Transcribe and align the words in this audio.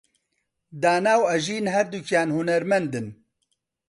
دانا 0.81 1.13
و 1.19 1.23
ئەژین 1.31 1.65
هەردووکیان 1.75 2.27
هونەرمەندن. 2.35 3.07